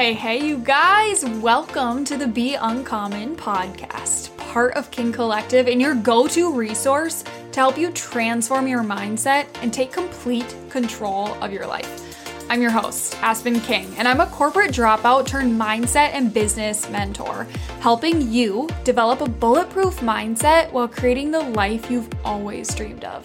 [0.00, 1.26] Hey, hey, you guys!
[1.26, 7.22] Welcome to the Be Uncommon podcast, part of King Collective and your go to resource
[7.52, 12.48] to help you transform your mindset and take complete control of your life.
[12.48, 17.46] I'm your host, Aspen King, and I'm a corporate dropout turned mindset and business mentor,
[17.80, 23.22] helping you develop a bulletproof mindset while creating the life you've always dreamed of.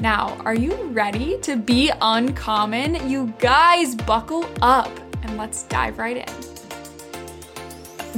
[0.00, 3.06] Now, are you ready to be uncommon?
[3.06, 4.90] You guys, buckle up
[5.26, 6.34] and let's dive right in.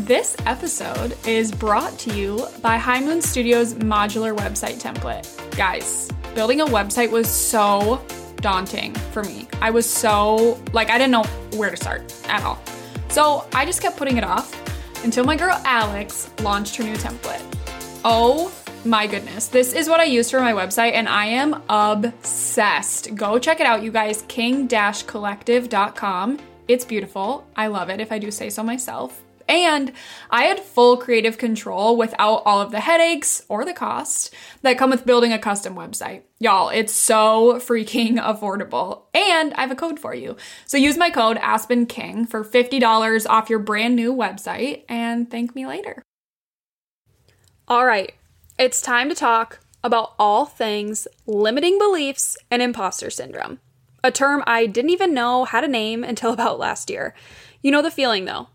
[0.05, 5.27] This episode is brought to you by High Moon Studios modular website template.
[5.57, 8.05] Guys, building a website was so
[8.37, 9.49] daunting for me.
[9.61, 11.25] I was so, like, I didn't know
[11.59, 12.63] where to start at all.
[13.09, 14.55] So I just kept putting it off
[15.05, 17.43] until my girl Alex launched her new template.
[18.05, 18.53] Oh
[18.85, 19.49] my goodness.
[19.49, 23.17] This is what I use for my website, and I am obsessed.
[23.17, 24.23] Go check it out, you guys.
[24.29, 26.39] king collective.com.
[26.69, 27.47] It's beautiful.
[27.57, 29.23] I love it if I do say so myself.
[29.49, 29.93] And
[30.31, 34.91] I had full creative control without all of the headaches or the cost that come
[34.91, 36.25] with building a custom website.
[36.39, 39.05] Y'all, it's so freaking affordable.
[39.15, 40.37] And I have a code for you.
[40.67, 45.55] So use my code Aspen King for $50 off your brand new website and thank
[45.55, 46.03] me later.
[47.67, 48.13] All right,
[48.59, 53.61] it's time to talk about all things limiting beliefs and imposter syndrome
[54.09, 57.15] a term I didn't even know how to name until about last year.
[57.63, 58.49] You know the feeling though.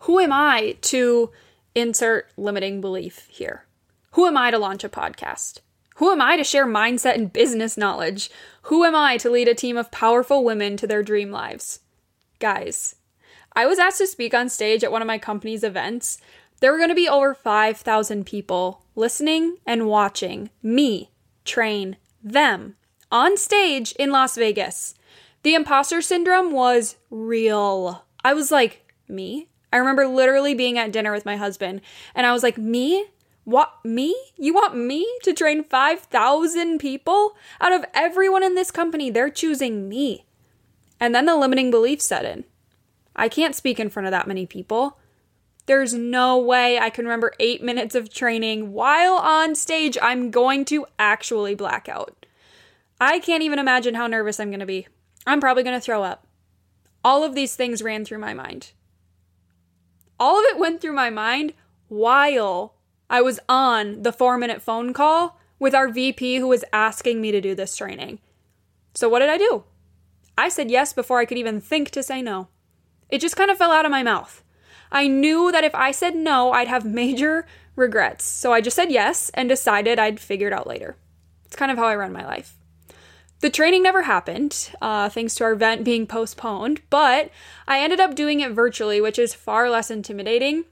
[0.00, 1.30] Who am I to
[1.74, 3.66] insert limiting belief here?
[4.12, 5.58] Who am I to launch a podcast?
[5.96, 8.30] Who am I to share mindset and business knowledge?
[8.62, 11.80] Who am I to lead a team of powerful women to their dream lives?
[12.38, 12.96] Guys,
[13.52, 16.18] I was asked to speak on stage at one of my company's events.
[16.60, 21.10] There were going to be over 5,000 people listening and watching me
[21.44, 22.76] train them
[23.10, 24.94] on stage in Las Vegas.
[25.42, 28.04] The imposter syndrome was real.
[28.22, 29.48] I was like, me?
[29.72, 31.80] I remember literally being at dinner with my husband
[32.14, 33.06] and I was like, me?
[33.44, 34.14] What, me?
[34.36, 37.36] You want me to train 5,000 people?
[37.60, 40.26] Out of everyone in this company, they're choosing me.
[41.00, 42.44] And then the limiting belief set in.
[43.16, 44.98] I can't speak in front of that many people.
[45.66, 49.96] There's no way I can remember eight minutes of training while on stage.
[50.02, 52.26] I'm going to actually black out.
[53.00, 54.86] I can't even imagine how nervous I'm going to be.
[55.26, 56.26] I'm probably going to throw up.
[57.02, 58.72] All of these things ran through my mind.
[60.18, 61.54] All of it went through my mind
[61.88, 62.74] while
[63.08, 67.32] I was on the four minute phone call with our VP who was asking me
[67.32, 68.18] to do this training.
[68.92, 69.64] So, what did I do?
[70.36, 72.48] I said yes before I could even think to say no.
[73.08, 74.44] It just kind of fell out of my mouth.
[74.92, 77.46] I knew that if I said no, I'd have major
[77.76, 78.24] regrets.
[78.24, 80.96] So I just said yes and decided I'd figure it out later.
[81.46, 82.56] It's kind of how I run my life.
[83.40, 87.30] The training never happened, uh, thanks to our event being postponed, but
[87.66, 90.64] I ended up doing it virtually, which is far less intimidating.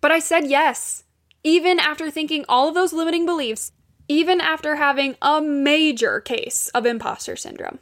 [0.00, 1.04] But I said yes,
[1.44, 3.70] even after thinking all of those limiting beliefs,
[4.08, 7.78] even after having a major case of imposter syndrome.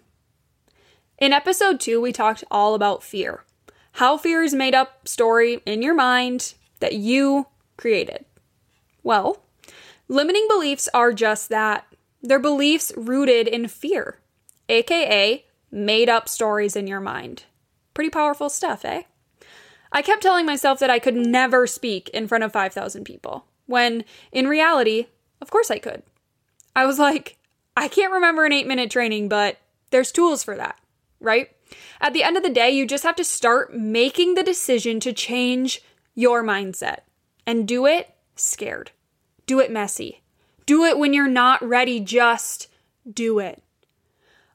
[1.19, 3.45] In episode two, we talked all about fear
[3.99, 8.25] how fear is made up story in your mind that you created.
[9.05, 9.45] Well,
[10.09, 11.87] limiting beliefs are just that
[12.25, 14.19] they're beliefs rooted in fear,
[14.69, 17.45] aka made up stories in your mind.
[17.93, 19.03] Pretty powerful stuff, eh?
[19.93, 24.05] I kept telling myself that I could never speak in front of 5,000 people, when
[24.33, 25.07] in reality,
[25.41, 26.03] of course I could.
[26.75, 27.37] I was like,
[27.77, 29.59] I can't remember an eight minute training, but
[29.91, 30.81] there's tools for that,
[31.21, 31.51] right?
[32.01, 35.13] At the end of the day, you just have to start making the decision to
[35.13, 35.83] change
[36.15, 37.01] your mindset
[37.47, 38.93] and do it scared.
[39.47, 40.23] Do it messy.
[40.67, 42.69] Do it when you're not ready, just
[43.11, 43.63] do it.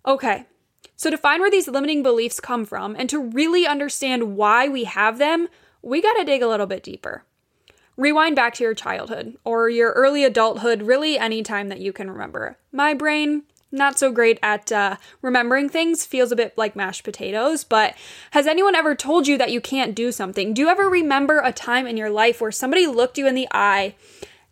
[0.06, 0.46] Okay,
[0.96, 4.86] so to find where these limiting beliefs come from and to really understand why we
[4.86, 5.48] have them,
[5.82, 7.24] we gotta dig a little bit deeper.
[7.96, 12.10] Rewind back to your childhood or your early adulthood, really any time that you can
[12.10, 12.58] remember.
[12.72, 17.64] My brain, not so great at uh, remembering things, feels a bit like mashed potatoes,
[17.64, 17.96] but
[18.32, 20.54] has anyone ever told you that you can't do something?
[20.54, 23.48] Do you ever remember a time in your life where somebody looked you in the
[23.52, 23.96] eye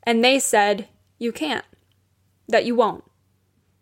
[0.04, 0.88] and they said,
[1.18, 1.66] you can't,
[2.48, 3.04] that you won't.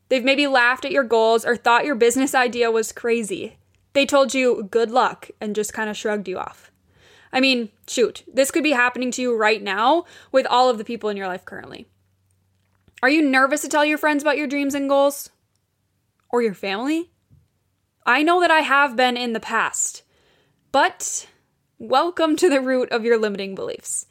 [0.10, 3.58] They've maybe laughed at your goals or thought your business idea was crazy.
[3.94, 6.72] They told you good luck and just kind of shrugged you off.
[7.34, 10.86] I mean, shoot, this could be happening to you right now with all of the
[10.86, 11.88] people in your life currently.
[13.02, 15.30] Are you nervous to tell your friends about your dreams and goals?
[16.30, 17.12] Or your family?
[18.06, 20.04] I know that I have been in the past,
[20.72, 21.28] but
[21.80, 24.06] welcome to the root of your limiting beliefs.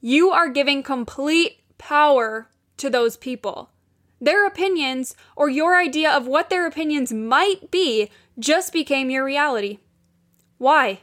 [0.00, 2.48] You are giving complete power
[2.82, 3.70] to those people.
[4.20, 9.78] Their opinions or your idea of what their opinions might be just became your reality.
[10.58, 11.00] Why?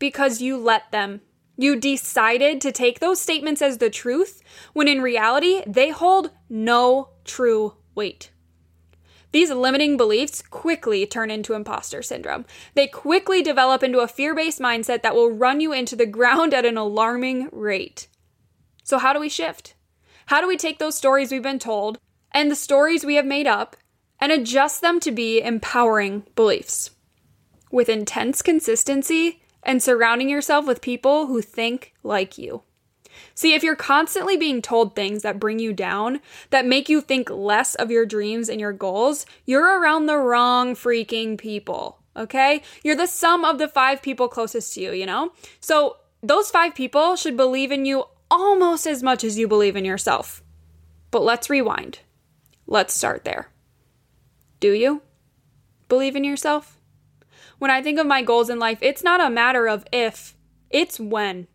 [0.00, 1.20] because you let them.
[1.56, 7.10] You decided to take those statements as the truth when in reality they hold no
[7.24, 8.32] true weight.
[9.30, 12.46] These limiting beliefs quickly turn into imposter syndrome.
[12.74, 16.52] They quickly develop into a fear based mindset that will run you into the ground
[16.52, 18.08] at an alarming rate.
[18.82, 19.74] So, how do we shift?
[20.30, 21.98] How do we take those stories we've been told
[22.30, 23.76] and the stories we have made up
[24.20, 26.90] and adjust them to be empowering beliefs?
[27.72, 32.62] With intense consistency and surrounding yourself with people who think like you.
[33.34, 37.28] See, if you're constantly being told things that bring you down, that make you think
[37.28, 42.62] less of your dreams and your goals, you're around the wrong freaking people, okay?
[42.84, 45.32] You're the sum of the five people closest to you, you know?
[45.58, 49.84] So those five people should believe in you almost as much as you believe in
[49.84, 50.42] yourself.
[51.10, 52.00] But let's rewind.
[52.66, 53.48] Let's start there.
[54.60, 55.02] Do you
[55.88, 56.80] believe in yourself?
[57.60, 60.34] when I think of my goals in life, it's not a matter of if,
[60.70, 61.46] it's when.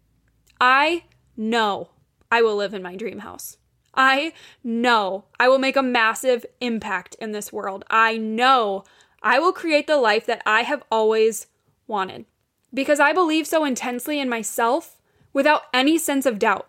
[0.62, 1.04] I
[1.36, 1.90] know
[2.32, 3.58] I will live in my dream house.
[3.94, 4.34] I
[4.64, 7.84] know I will make a massive impact in this world.
[7.90, 8.84] I know
[9.24, 11.48] I will create the life that I have always
[11.88, 12.26] wanted
[12.74, 14.98] because I believe so intensely in myself
[15.36, 16.68] without any sense of doubt.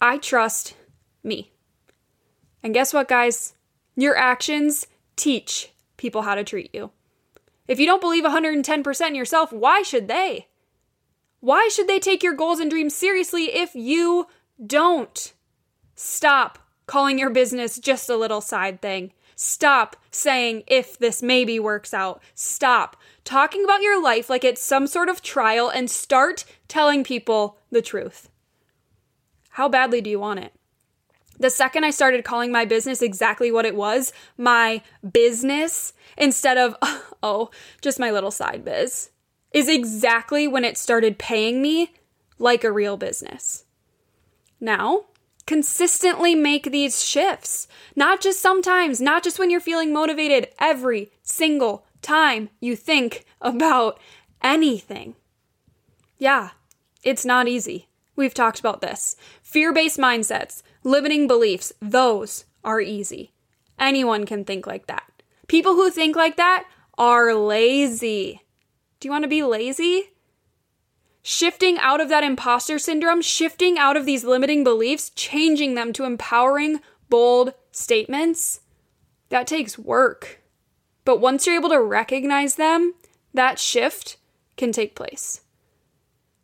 [0.00, 0.74] I trust
[1.22, 1.52] me.
[2.62, 3.54] And guess what, guys?
[3.96, 6.90] Your actions teach people how to treat you.
[7.68, 10.48] If you don't believe 110% in yourself, why should they?
[11.40, 14.26] Why should they take your goals and dreams seriously if you
[14.64, 15.32] don't?
[15.94, 19.12] Stop calling your business just a little side thing.
[19.40, 22.20] Stop saying if this maybe works out.
[22.34, 27.56] Stop talking about your life like it's some sort of trial and start telling people
[27.70, 28.30] the truth.
[29.50, 30.54] How badly do you want it?
[31.38, 36.74] The second I started calling my business exactly what it was, my business, instead of,
[37.22, 39.10] oh, just my little side biz,
[39.52, 41.92] is exactly when it started paying me
[42.40, 43.66] like a real business.
[44.60, 45.04] Now,
[45.48, 47.66] consistently make these shifts,
[47.96, 53.98] not just sometimes, not just when you're feeling motivated, every single time you think about
[54.42, 55.16] anything.
[56.18, 56.50] Yeah,
[57.02, 57.88] it's not easy.
[58.14, 59.16] We've talked about this.
[59.40, 63.32] Fear based mindsets, Limiting beliefs, those are easy.
[63.78, 65.22] Anyone can think like that.
[65.46, 66.64] People who think like that
[66.98, 68.42] are lazy.
[69.00, 70.10] Do you want to be lazy?
[71.28, 76.04] Shifting out of that imposter syndrome, shifting out of these limiting beliefs, changing them to
[76.04, 76.80] empowering,
[77.10, 78.60] bold statements,
[79.28, 80.40] that takes work.
[81.04, 82.94] But once you're able to recognize them,
[83.34, 84.16] that shift
[84.56, 85.42] can take place.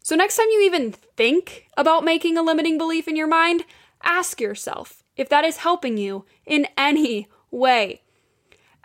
[0.03, 3.65] So, next time you even think about making a limiting belief in your mind,
[4.05, 8.03] Ask yourself if that is helping you in any way.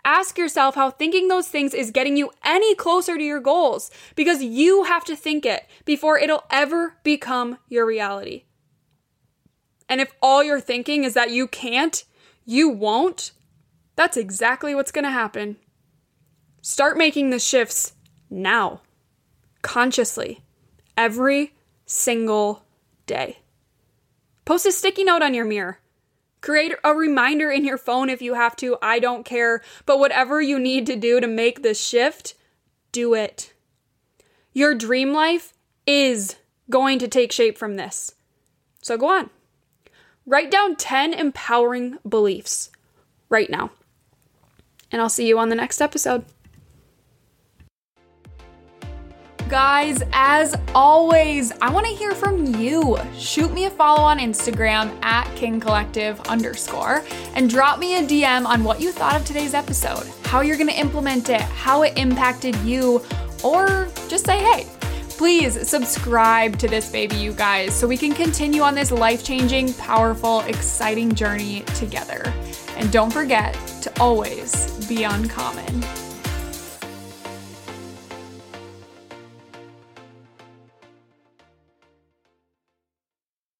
[0.04, 4.42] Ask yourself how thinking those things is getting you any closer to your goals because
[4.42, 8.44] you have to think it before it'll ever become your reality.
[9.88, 12.04] And if all you're thinking is that you can't,
[12.44, 13.32] you won't,
[13.96, 15.56] that's exactly what's going to happen.
[16.62, 17.94] Start making the shifts
[18.30, 18.80] now,
[19.62, 20.42] consciously,
[20.96, 21.54] every
[21.86, 22.64] single
[23.06, 23.38] day.
[24.44, 25.80] Post a sticky note on your mirror.
[26.40, 28.76] Create a reminder in your phone if you have to.
[28.80, 29.62] I don't care.
[29.86, 32.34] But whatever you need to do to make this shift,
[32.92, 33.52] do it.
[34.52, 35.52] Your dream life
[35.86, 36.36] is
[36.68, 38.14] going to take shape from this.
[38.82, 39.30] So go on.
[40.26, 42.70] Write down 10 empowering beliefs
[43.28, 43.70] right now.
[44.90, 46.24] And I'll see you on the next episode.
[49.50, 52.96] Guys, as always, I want to hear from you.
[53.18, 57.02] Shoot me a follow on Instagram at King Collective underscore
[57.34, 60.68] and drop me a DM on what you thought of today's episode, how you're going
[60.68, 63.04] to implement it, how it impacted you,
[63.42, 64.68] or just say hey.
[65.18, 69.74] Please subscribe to this baby, you guys, so we can continue on this life changing,
[69.74, 72.22] powerful, exciting journey together.
[72.76, 76.09] And don't forget to always be uncommon.